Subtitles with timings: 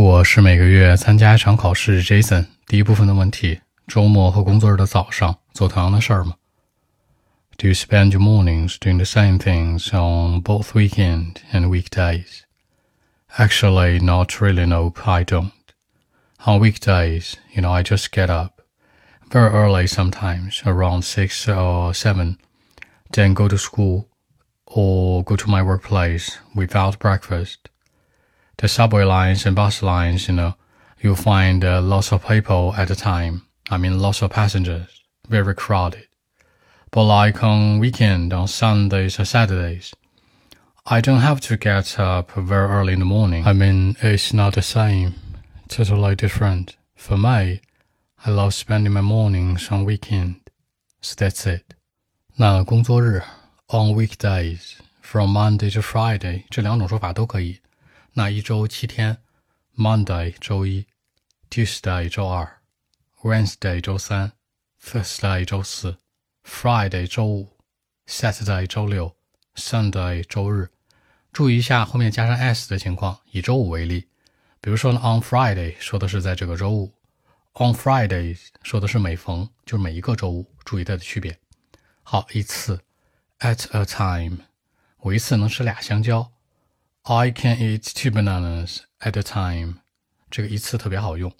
[0.00, 2.46] 我是每个月参加一场考试，Jason。
[2.66, 6.34] 第一部分的问题：周末和工作日的早上做同样的事儿吗？
[7.56, 12.42] Do you spend your mornings doing the same things on both weekend and weekdays?
[13.38, 14.66] Actually, not really.
[14.66, 15.52] No, I don't.
[16.44, 18.60] On weekdays, you know, I just get up
[19.30, 22.38] very early sometimes, around six or seven,
[23.12, 24.08] then go to school
[24.66, 27.69] or go to my workplace without breakfast
[28.60, 30.54] the subway lines and bus lines, you know,
[31.00, 33.42] you'll find uh, lots of people at the time.
[33.70, 36.06] I mean, lots of passengers, very crowded.
[36.90, 39.92] But like on weekend, on Sundays or Saturdays,
[40.86, 43.44] I don't have to get up very early in the morning.
[43.44, 45.14] I mean, it's not the same,
[45.68, 46.76] totally different.
[46.94, 47.60] For me,
[48.24, 50.40] I love spending my mornings on weekend.
[51.00, 51.74] So that's it.
[52.36, 53.22] 那工作日
[53.68, 57.60] on weekdays from Monday to Friday 这两种说法都可以。
[58.13, 59.19] 那一周七天
[59.77, 60.85] ：Monday 周一
[61.49, 62.59] ，Tuesday 周二
[63.21, 64.33] ，Wednesday 周三
[64.83, 65.97] ，Thursday 周四
[66.43, 67.57] ，Friday 周五
[68.05, 69.15] ，Saturday 周六
[69.55, 70.69] ，Sunday 周日。
[71.31, 73.17] 注意一下后面加上 s 的情况。
[73.31, 74.09] 以周五为例，
[74.59, 76.93] 比如说呢，on Friday 说的是在这个周五
[77.53, 80.53] ，on Friday 说的是每逢，就是每一个周五。
[80.65, 81.39] 注意它的区别。
[82.03, 82.81] 好，一次
[83.39, 84.39] ，at a time，
[84.97, 86.29] 我一次能吃俩香蕉。
[87.03, 89.79] I can eat two bananas at a time。
[90.29, 91.33] 这个一次特别好用。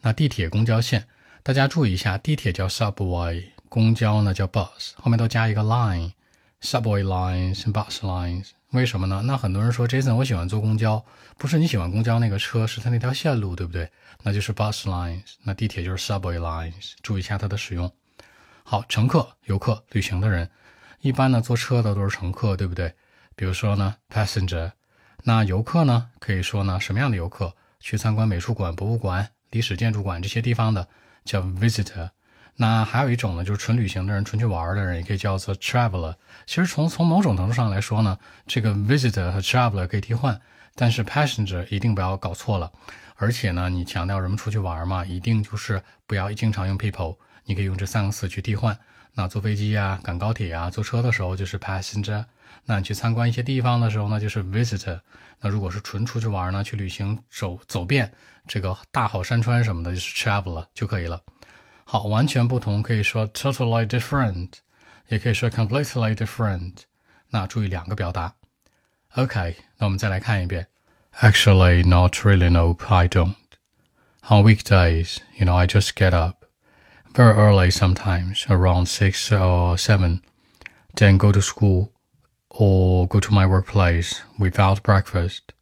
[0.00, 1.06] 那地铁、公交线，
[1.44, 8.48] 大家注意一下，地铁叫 subway，公交呢叫 bus，后面都加一个 line，subway lines and bus lines。
[8.72, 9.22] 为什么呢？
[9.24, 11.04] 那很多人说，Jason，我喜欢坐公交，
[11.38, 13.88] 不是你喜欢公交那个车，是它那条线路，对不对？
[14.24, 15.34] 那就是 bus lines。
[15.44, 16.94] 那地铁就是 subway lines。
[17.00, 17.90] 注意一下它的使用。
[18.64, 20.50] 好，乘客、游客、旅行的人，
[21.00, 22.92] 一般呢坐车的都是乘客，对不对？
[23.36, 24.72] 比如说呢，passenger。
[25.24, 26.08] 那游客呢？
[26.18, 27.54] 可以说呢，什么样的游客？
[27.80, 30.88] 去参观美术馆、博物馆、历史建筑馆这些地方的
[31.24, 32.10] 叫 visitor。
[32.56, 36.14] 那还有一种呢，就是纯旅行的人、纯去玩的人，也可以叫做 traveler。
[36.46, 40.40] 其实从从某种程度上来说呢，这个 visitor 和 traveler 可以替换，
[40.74, 42.72] 但是 passenger 一定不要搞错了。
[43.16, 48.76] 而且呢，你强调人们出去玩嘛，一定就是不要经常用 people，你可以用这三个词去替换。
[49.16, 52.24] 那坐飞机呀、赶高铁呀、坐车的时候就是 passenger。
[52.66, 55.00] 那你去参观一些地方的时候呢，就是 visitor。
[55.40, 58.12] 那如果是纯出去玩呢，去旅行走走遍
[58.46, 61.22] 这个大好山川什么的，就是 traveler 就可以了。
[61.84, 64.50] 好，完全不同可以说 totally different，
[65.08, 66.72] 也可以说 completely different。
[67.30, 68.34] 那注意两个表达。
[69.14, 70.66] OK，那我们再来看一遍。
[71.20, 72.50] Actually, not really.
[72.50, 73.34] No, I don't.
[74.28, 76.44] On weekdays, you know, I just get up
[77.14, 80.22] very early sometimes, around six or seven,
[80.96, 81.92] then go to school
[82.50, 85.52] or go to my workplace without breakfast.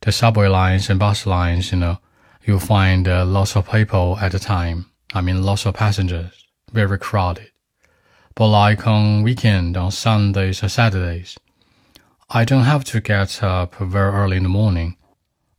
[0.00, 1.98] The subway lines and bus lines, you know,
[2.44, 4.86] you'll find uh, lots of people at the time.
[5.14, 7.50] I mean, lots of passengers, very crowded.
[8.34, 11.38] But like on weekend, on Sundays or Saturdays,
[12.28, 14.96] I don't have to get up very early in the morning.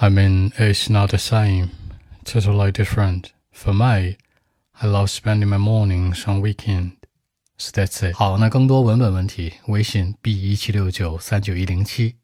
[0.00, 1.70] I mean, it's not the same,
[2.24, 3.32] totally different.
[3.50, 4.16] For me,
[4.79, 6.93] I love spending my mornings on weekend.
[7.57, 8.15] That's it。
[8.15, 12.15] 好，那更多文本问题，微信 b 一七六九三九一零七。